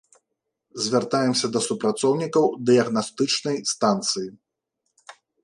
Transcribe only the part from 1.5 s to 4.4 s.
да супрацоўнікаў дыягнастычнай станцыі.